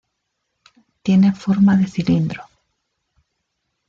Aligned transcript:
Tiene 1.03 1.31
forma 1.31 1.77
de 1.77 1.85
cilindro. 1.85 2.43